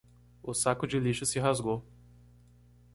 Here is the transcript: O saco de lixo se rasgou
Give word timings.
O 0.41 0.51
saco 0.55 0.87
de 0.87 0.99
lixo 0.99 1.27
se 1.27 1.37
rasgou 1.39 1.85